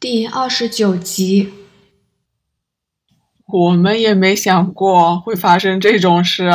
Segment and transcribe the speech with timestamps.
[0.00, 1.52] 第二十九集，
[3.44, 6.50] 我们也没想过会发生这种事。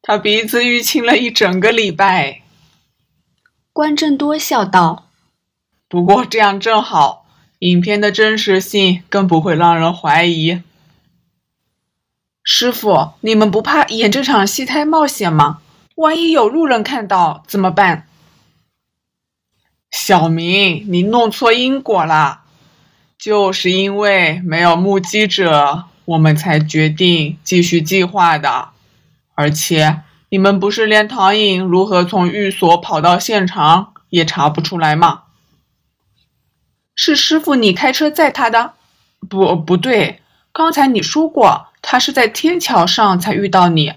[0.00, 2.42] 他鼻子淤青了一整个礼拜。
[3.72, 5.08] 关正多笑道
[5.90, 7.26] ：“不过这样正好，
[7.58, 10.62] 影片的真实性更不会让人怀疑。”
[12.44, 15.62] 师傅，你们不怕演这场戏太冒险吗？
[15.96, 18.05] 万一有路人看到怎么办？
[19.98, 22.42] 小明，你弄错因果了。
[23.16, 28.68] 就是因为没有目击者，我们才决定继续计划的。
[29.34, 35.22] 而且，你们不是连唐颖如何从寓所跑到现场也查不出来吗？
[36.94, 38.74] 是师傅你开车载他的？
[39.26, 40.20] 不，不对，
[40.52, 41.68] 刚才你说过。
[41.80, 43.94] 他是在天桥上才遇到你。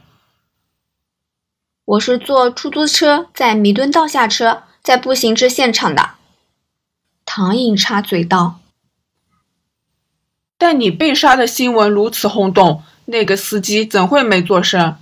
[1.83, 6.13] 我是坐出租车在弥敦道下车，再步行至现场的。
[7.23, 8.59] 唐颖插嘴道
[10.57, 14.97] ：“但你被杀的新闻如此轰动，那个司机怎会没做声？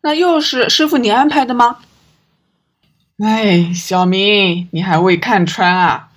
[0.00, 1.80] 那又是师傅你安排的吗？”
[3.22, 6.08] 哎，小明，你还未看穿啊？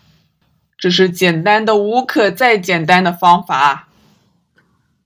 [0.78, 3.90] 这是简单的无可再简单的方法。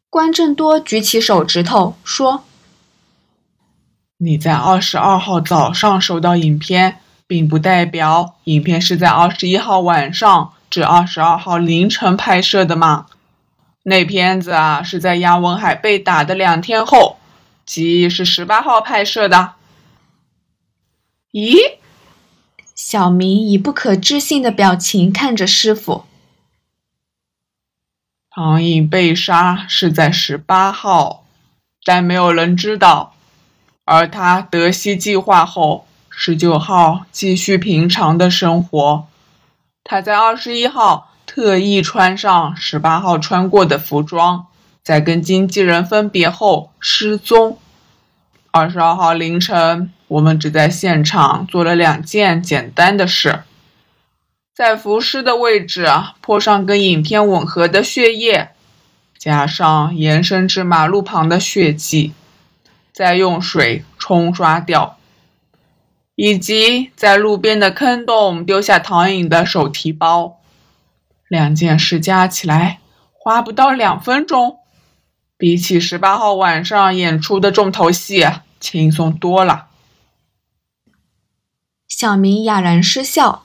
[0.08, 2.44] 关正多举起手指头说
[4.18, 13.08] ：“你在二十二号早上收到影片，并不代表影片是在二十一号晚上至二十二号凌晨拍摄的嘛？
[13.84, 17.18] 那片子啊，是在杨文海被打的两天后，
[17.66, 19.54] 即是十八号拍摄的。”
[21.34, 21.78] 咦？
[22.76, 26.06] 小明以不可置信的表情看着师傅。
[28.30, 31.26] 唐颖被杀是在十八号，
[31.84, 33.16] 但没有人知道。
[33.84, 35.87] 而他得悉计划后，
[36.20, 39.06] 十九号继续平常的生活。
[39.84, 44.48] 他在二十一号特意穿上十八号穿过的服装，
[44.82, 47.60] 在跟经纪人分别后失踪。
[48.50, 53.44] 二十二号凌晨，我们只在现场做了两件简单的事。
[54.56, 55.88] 在浮尸的位置
[56.20, 58.50] 泼上跟影片吻合的血液，
[59.20, 62.14] 加上延伸至马路旁的血迹，
[62.92, 64.98] 再用水冲刷掉，
[66.18, 70.40] 以及在路边的坑洞丢下唐颖的手提包。
[71.28, 72.80] 两件事加起来
[73.14, 74.58] 花不到两分钟，
[75.38, 78.26] 比起十八号晚上演出的重头戏
[78.60, 79.68] 轻松多了。
[81.88, 83.44] 小明哑然失笑。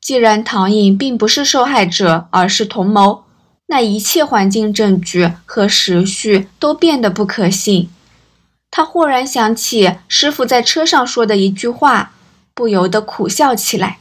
[0.00, 3.22] 既然唐颖并不是受害者，而是同谋，
[3.66, 7.88] 那一切环境证据和时序都变得不可信。
[8.70, 12.12] 他忽然想起师傅在车上说的一句话，
[12.54, 13.98] 不由得苦笑起来。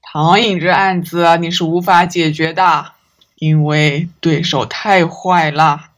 [0.00, 2.92] 唐颖这案子你是无法解决的，
[3.36, 5.90] 因为对手太坏了。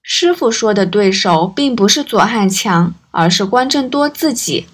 [0.00, 4.68] 师傅说的对手并不是左汉强，而是关正多自己。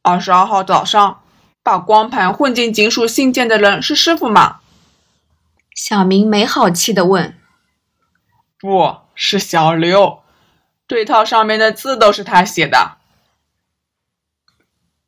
[0.00, 1.20] 二十二号早上，
[1.62, 4.60] 把光盘混进警署信件的人是师傅吗？
[5.74, 7.36] 小明没好气的问。
[8.64, 10.22] 不是小刘，
[10.86, 12.92] 对套上面的字都是他写的。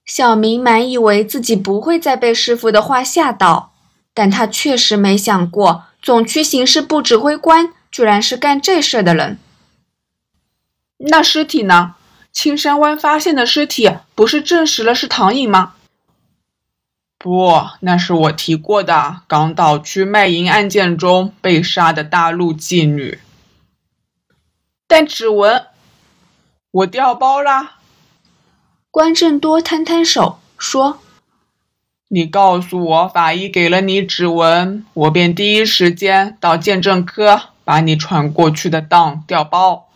[0.05, 3.73] 小明满以为自己不会再被师傅的话吓到，
[4.13, 9.39] 但他确实没想过总区刑事部指挥官居然是干这事的人。
[10.99, 11.95] 那尸体呢？
[12.31, 15.73] 青山湾发现的尸体不是证实了是唐颖吗？
[17.17, 23.19] 不，那是我提过的港岛区卖淫案件中被杀的大陆妓女。
[24.87, 25.67] 但指纹，
[26.71, 27.79] 我掉包啦。
[28.91, 31.01] 关正多摊摊手说
[32.09, 39.89] ：“你告诉我法医给了你指纹，我便第一时间到鉴证科把你传过去的档调包。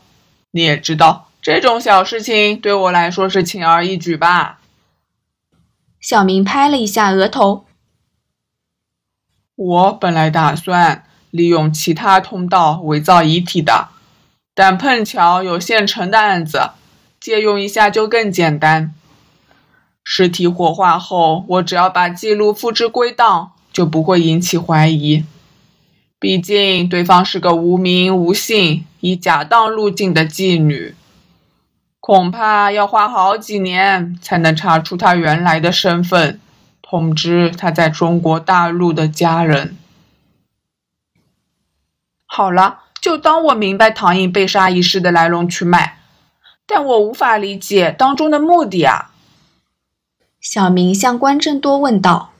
[0.50, 4.60] 你也知道。”这种小事情对我来说是轻而易举吧？
[5.98, 7.64] 小明拍了一下额头。
[9.56, 13.88] 我本来打算利用其他通道伪造遗体的，
[14.60, 16.72] 但碰巧有现成的案子，
[17.18, 18.92] 借用一下就更简单。
[20.04, 25.24] 尸体火化后，我只要把记录复制归档，就不会引起怀疑。
[26.18, 30.94] 毕竟对方是个无名无姓、以假当入境的妓女。
[31.98, 36.38] 恐怕要花好几年才能查出他原来的身份，
[36.82, 39.78] 通知他在中国大陆的家人。
[42.26, 45.98] 好了，就当我明白唐颖被杀一事的来龙去脉，
[46.66, 49.10] 但我无法理解当中的目的啊！
[50.40, 52.32] 小明向关正多问道。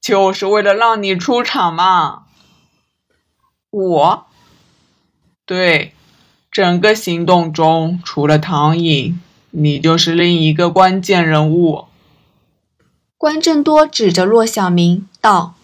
[0.00, 2.22] 就是为了让你出场嘛。
[3.70, 4.26] 我，
[5.44, 5.94] 对，
[6.50, 9.20] 整个行动中除了唐颖，
[9.50, 11.84] 你就是另一个关键人物。
[13.16, 15.54] 关正多指着骆小明道：“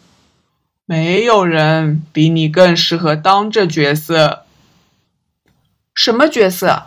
[0.87, 4.47] 没有人比你更适合当这角色。
[5.95, 6.85] 什么角色？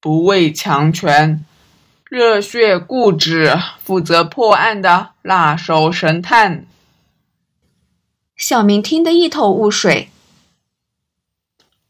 [0.00, 1.44] 不畏强权。”
[2.10, 6.66] 热血固执、负责破案的辣手神探。
[8.36, 10.10] 小明听得一头雾水。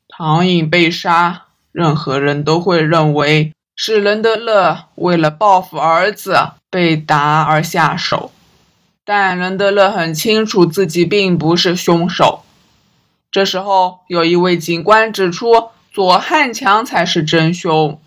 [0.06, 8.30] 唐颖被杀，任何人都会认为是伦德勒为了报复儿子被打而下手，
[9.04, 12.42] 但伦德勒很清楚自己并不是凶手。
[13.30, 18.00] 这时候，有一位警官指出，左汉强才是真凶。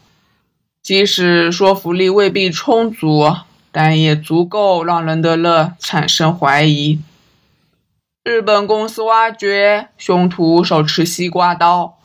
[0.81, 3.35] 即使说服力未必充足，
[3.71, 6.99] 但也足够让伦德勒产生怀疑。
[8.23, 11.97] 日本公司挖掘凶徒手持西瓜刀，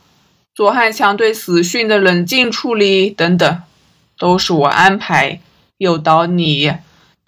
[0.54, 3.62] 左汉强对死讯的冷静处理等等，
[4.18, 5.40] 都是我安排
[5.76, 6.72] 诱导你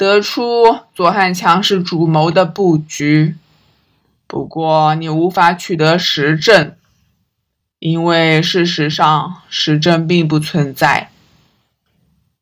[0.03, 3.37] 得出左汉强是主谋的布局。
[4.27, 6.75] 不过你无法取得实证，
[7.79, 11.13] 因为事实上实证并不存在。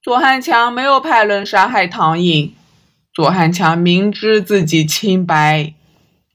[0.01, 2.55] 左汉强没有派人杀害唐颖，
[3.12, 5.75] 左汉强明知自己清白，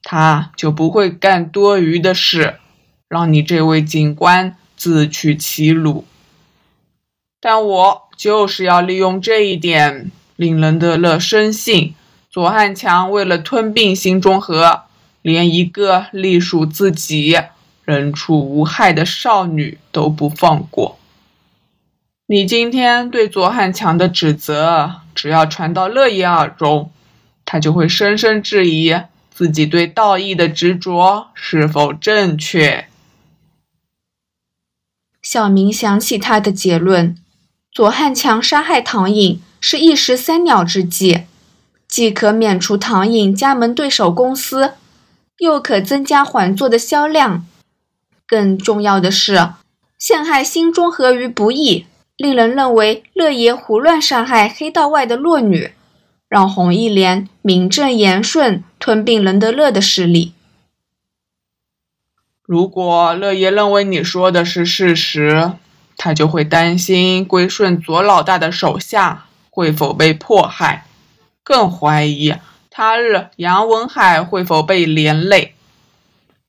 [0.04, 2.60] 他就不会干多余的事，
[3.08, 6.04] 让你这位警官自取其辱。
[7.40, 11.94] 但我就是要利用这一点，令伦德勒深信
[12.30, 14.82] 左汉强为了吞并新中和，
[15.22, 17.38] 连一个隶属自己、
[17.84, 20.98] 人畜无害的少女都不放过。
[22.26, 26.90] 你今天对左汉强的指责，只要传到乐爷耳中，
[27.44, 28.94] 他就会深深质疑
[29.30, 32.88] 自己对道义的执着是否正确。
[35.22, 37.16] 小明想起他的结论：
[37.72, 41.22] 左汉强杀害唐颖是一石三鸟之计，
[41.88, 44.74] 既可免除唐寅加盟对手公司，
[45.38, 47.44] 又可增加环作的销量。
[48.28, 49.48] 更重要的是，
[49.98, 51.86] 陷害新中和于不义。
[52.16, 55.72] 令人认为乐爷胡乱杀害黑道外的弱女，
[56.28, 60.32] 让红一连名正言顺吞并伦德勒的势力。
[62.44, 65.54] 如果乐爷认为你说的是事实，
[65.96, 69.24] 他就会担心归顺左老大的手下
[69.56, 70.84] 会否被迫害，
[71.42, 72.34] 更怀疑
[72.68, 75.54] 他日杨文海会否被连累。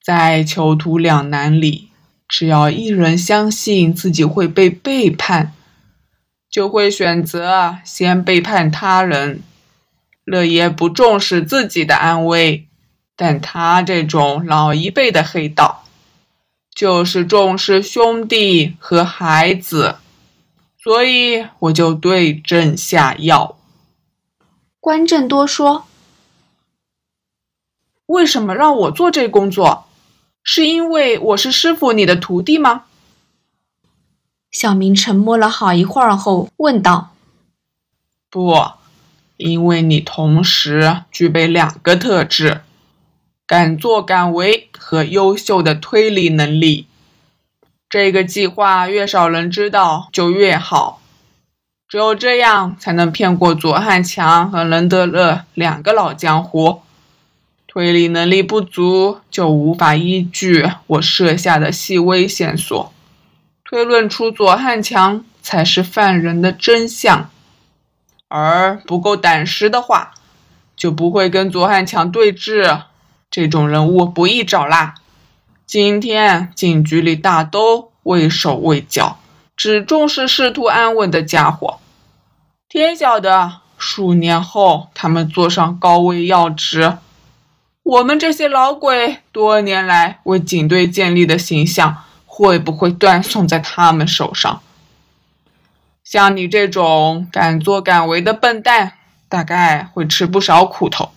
[0.03, 1.87] 在囚徒两难里，
[2.27, 5.53] 只要一人相信自己会被背叛。
[6.49, 9.41] 就会选择先背叛他人。
[10.25, 12.67] 乐爷不重视自己的安危，
[13.15, 15.85] 但他这种老一辈的黑道，
[16.75, 19.95] 就是重视兄弟和孩子，
[20.87, 23.57] 所以我就对症下药。
[24.79, 25.83] 关正多说
[28.07, 29.85] ：“为什么让我做这工作？
[30.43, 32.85] 是因为我是师傅你的徒弟吗？”
[34.49, 37.13] 小明沉默了好一会儿后问道
[38.31, 38.55] ：“不，
[39.35, 42.61] 因为你同时具备两个特质：
[43.45, 46.87] 敢作敢为和优秀的推理能力。
[47.89, 51.01] 这个计划越少人知道就越好，
[51.87, 56.81] 只有这样才能骗过左汉强和伦德勒两个老江湖。
[57.65, 62.91] 推理能力不足，就无法依据我设下的细微线索。”
[63.63, 67.29] 推论出左汉强才是犯人的真相，
[68.29, 70.13] 而不够胆识的话，
[70.75, 72.81] 就不会跟左汉强对峙。
[73.29, 74.95] 这种人物不易找啦。
[75.67, 79.19] 今天警局里大都畏手畏脚，
[79.57, 81.79] 只重视仕途安稳的家伙。
[82.69, 86.97] 天晓得数年后他们坐上高位要职，
[87.83, 92.03] 我们这些老鬼多年来为警队建立的形象。
[92.25, 94.61] 会不会断送在他们手上？
[96.03, 98.93] 像你这种敢作敢为的笨蛋，
[99.27, 101.09] 大概会吃不少苦头。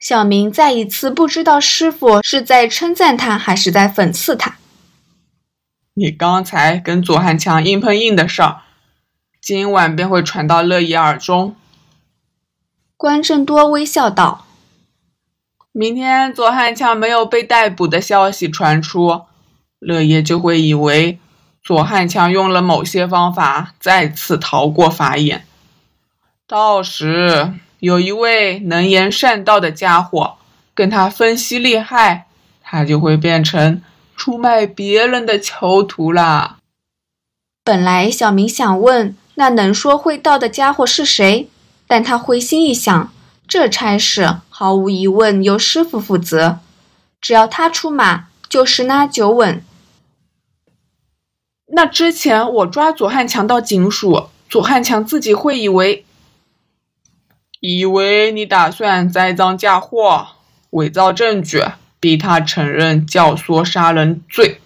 [0.00, 4.56] 小明再一次不知道师傅是在称赞他还是在讽刺他。
[5.92, 8.62] 你刚才跟左汉强硬碰硬的事儿，
[9.42, 11.54] 今晚便会传到乐爷耳中。
[12.96, 14.46] 关正多微笑道。
[15.72, 19.26] 明天左汉强没有被逮捕的消息传出，
[19.78, 21.18] 乐爷就会以为
[21.62, 25.44] 左汉强用了某些方法再次逃过法眼。
[26.46, 30.36] 到时有一位能言善道的家伙
[30.74, 32.26] 跟他分析利害，
[32.62, 33.82] 他就会变成
[34.16, 36.58] 出卖别人的囚徒啦。
[37.64, 41.48] 本来小明想问那能说会道的家伙是谁，
[41.86, 43.12] 但他回心一想，
[43.48, 46.58] 这差事毫无疑问由师傅负责，
[47.20, 49.64] 只要他出马，就十拿九稳。
[51.72, 56.04] 那之前我抓左汉强到警署，左汉强自己会以为，
[57.60, 60.28] 以为你打算栽赃嫁祸，
[60.70, 61.62] 伪造证据，
[62.00, 64.60] 逼他承认教唆杀人罪。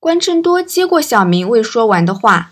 [0.00, 2.50] 关正多接过小明未说完的话，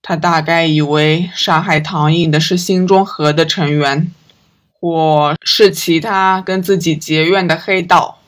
[0.00, 4.12] 他大概以为杀害唐颖的是新中和的成员，
[4.72, 8.18] 或是其他跟自己结怨的黑道，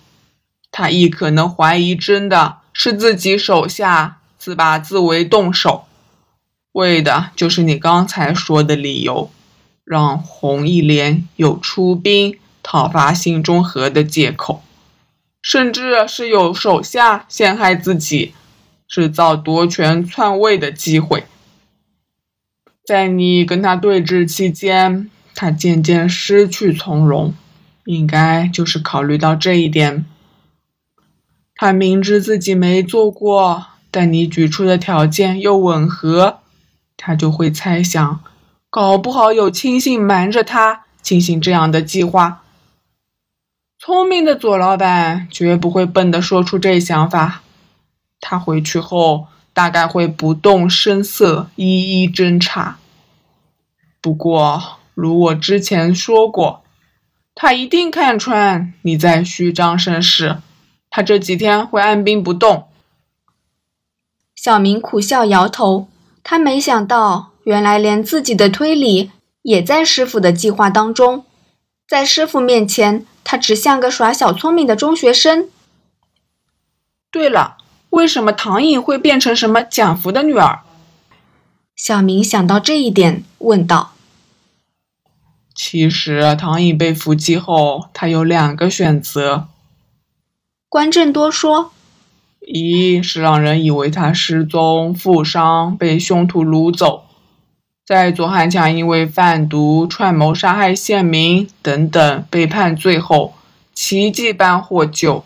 [0.70, 2.58] 他亦可能怀疑真的。
[2.74, 5.84] 是自己手下自把自为动手，
[6.72, 9.30] 为的就是你刚才说的理由，
[9.84, 14.62] 让红一连有出兵讨伐新中和的借口，
[15.42, 18.32] 甚至是有手下陷害自己，
[18.88, 21.24] 制造夺权篡位的机会。
[22.84, 27.34] 在你跟他对峙期间，他渐渐失去从容，
[27.84, 30.04] 应该就是考虑到这一点。
[31.54, 36.40] 他明知自己没做过，但你举出的条件又吻合，
[37.04, 38.20] 他就会猜想，
[38.70, 42.44] 搞不好有亲信瞒着他进行这样的计划。
[43.76, 47.42] 聪明的左老板绝不会笨的说出这想法，
[48.20, 52.78] 他回去后大概会不动声色一一侦查。
[54.00, 56.62] 不过，如我之前说过，
[57.34, 60.38] 他一定看穿你在虚张声势。
[60.88, 62.68] 他这几天会按兵不动。
[64.36, 65.88] 小明苦笑摇头，
[66.22, 69.10] 他没想到，原来连自己的推理
[69.42, 71.24] 也在师傅的计划当中。
[71.88, 75.50] 在师傅面前，他只像个耍小聪明的中学生。
[77.10, 77.58] 对了，
[77.90, 80.60] 为什么唐颖会变成什么蒋福的女儿？
[81.76, 83.92] 小明想到这一点，问道
[85.54, 89.48] ：“其实，唐颖被伏击后，他有两个选择。”
[90.70, 91.72] 关正多说
[92.46, 97.04] ：“一是让人以为他失踪、负伤，被凶徒掳走；
[97.86, 103.34] 在左汉强因为贩毒、串谋杀害县民等等被判罪后，
[103.72, 105.24] 奇迹般获救。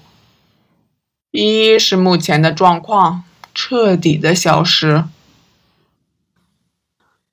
[1.31, 5.05] 一是目前的状况，彻底的消失。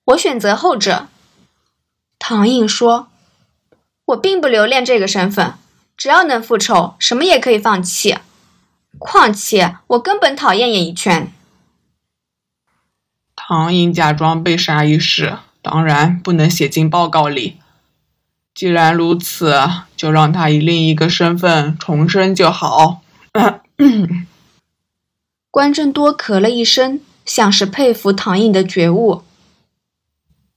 [0.05, 1.07] 我选择后者。”
[2.19, 3.09] 唐印说
[4.05, 5.55] ：“我并不留恋这个身份。”
[5.95, 8.17] 只要能复仇，什么也可以放弃。
[8.99, 11.31] 况且我根本讨厌演艺圈。
[13.35, 17.57] 唐颖假装被杀一事，当然不能写进报告里。
[18.53, 19.53] 既然如此，
[19.97, 23.01] 就让他以另一个身份重生就好。
[25.51, 29.23] 关正多咳了一声，像是佩服唐颖的觉悟。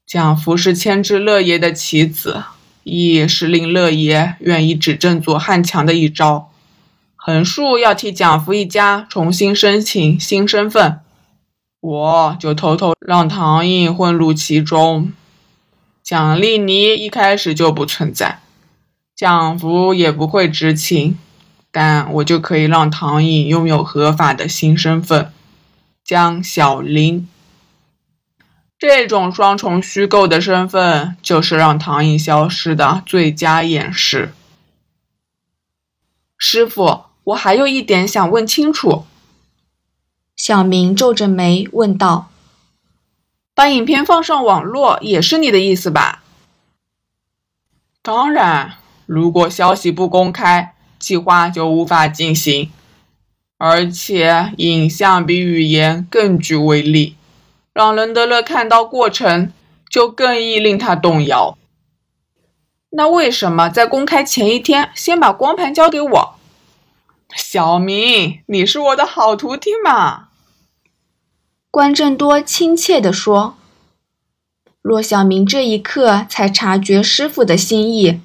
[0.07, 2.45] 蒋福是牵制乐爷的棋子。
[2.89, 6.53] 亦是令乐爷愿意指正左汉强的一招，
[7.27, 11.01] 横竖要替蒋福一家重新申请新身份，
[11.81, 15.13] 我就偷偷让唐颖混入其中。
[16.05, 18.39] 蒋丽妮一开始就不存在，
[19.17, 21.19] 蒋福也不会知情，
[21.73, 25.33] 但我就可以让唐颖拥有合法的新身份，
[26.05, 27.29] 江小玲。
[28.79, 34.33] 这种双重虚构的身份，就是让唐颖消失的最佳掩饰。
[36.39, 39.05] 师傅，我还有一点想问清楚。
[40.37, 42.31] 小明皱着眉问道
[43.53, 46.23] ：“把影片放上网络，也是你的意思吧？”
[48.01, 48.75] 当然，
[49.07, 52.71] 如果消息不公开，计划就无法进行，
[53.59, 57.17] 而且影像比语言更具威力。
[57.73, 59.53] 让伦德勒看到过程，
[59.91, 61.59] 就更易令他动摇。
[62.91, 66.36] 那为什么在公开前一天先把光盘交给我？
[67.35, 70.29] 小明，你是我的好徒弟嘛？
[71.71, 73.57] 关正多亲切地说。
[74.81, 78.21] 骆小明这一刻才察觉师傅的心意，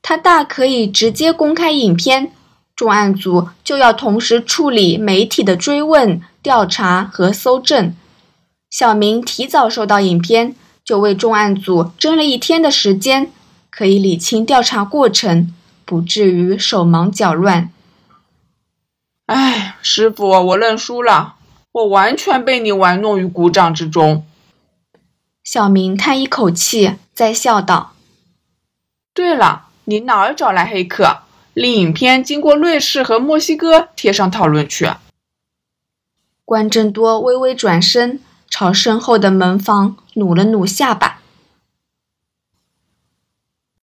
[0.00, 2.30] 他大可以直接公开影片，
[2.76, 7.94] 重案组就要同时处理媒体的追问、调查和搜证。
[8.70, 13.32] 小明提早收到影片，就为重案组争了一天的时间，
[13.68, 15.52] 可以理清调查过程，
[15.84, 17.72] 不至于手忙脚乱。
[19.26, 21.34] 哎，师傅，我认输了，
[21.72, 24.24] 我完全被你玩弄于股掌之中。
[25.42, 27.94] 小明叹一口气，再笑道
[29.12, 31.22] ：“对了，你哪儿找来黑客？
[31.54, 34.88] 令影片经过瑞士和墨西哥贴上讨论区。”
[36.44, 41.20] 关正多微微转身，朝身后的门房努了努下巴。